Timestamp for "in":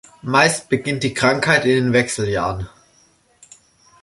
1.63-1.75